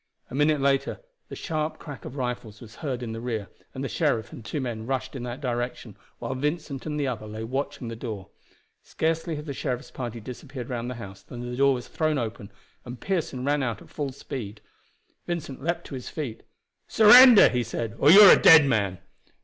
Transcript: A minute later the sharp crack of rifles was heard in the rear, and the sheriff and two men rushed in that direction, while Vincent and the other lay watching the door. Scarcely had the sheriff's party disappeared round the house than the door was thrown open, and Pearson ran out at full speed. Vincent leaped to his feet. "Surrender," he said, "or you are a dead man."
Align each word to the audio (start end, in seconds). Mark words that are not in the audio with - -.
A 0.31 0.33
minute 0.33 0.59
later 0.61 0.99
the 1.29 1.35
sharp 1.35 1.77
crack 1.77 2.05
of 2.05 2.15
rifles 2.15 2.59
was 2.59 2.77
heard 2.77 3.03
in 3.03 3.11
the 3.11 3.21
rear, 3.21 3.49
and 3.75 3.83
the 3.83 3.87
sheriff 3.87 4.33
and 4.33 4.43
two 4.43 4.59
men 4.59 4.87
rushed 4.87 5.15
in 5.15 5.21
that 5.21 5.41
direction, 5.41 5.95
while 6.17 6.33
Vincent 6.33 6.87
and 6.87 6.99
the 6.99 7.07
other 7.07 7.27
lay 7.27 7.43
watching 7.43 7.87
the 7.87 7.95
door. 7.95 8.29
Scarcely 8.81 9.35
had 9.35 9.45
the 9.45 9.53
sheriff's 9.53 9.91
party 9.91 10.19
disappeared 10.19 10.69
round 10.69 10.89
the 10.89 10.95
house 10.95 11.21
than 11.21 11.47
the 11.47 11.55
door 11.55 11.75
was 11.75 11.87
thrown 11.87 12.17
open, 12.17 12.51
and 12.83 12.99
Pearson 12.99 13.45
ran 13.45 13.61
out 13.61 13.79
at 13.79 13.91
full 13.91 14.11
speed. 14.11 14.59
Vincent 15.27 15.63
leaped 15.63 15.83
to 15.83 15.93
his 15.93 16.09
feet. 16.09 16.41
"Surrender," 16.87 17.47
he 17.49 17.61
said, 17.61 17.93
"or 17.99 18.09
you 18.09 18.21
are 18.21 18.33
a 18.35 18.41
dead 18.41 18.65
man." 18.65 18.97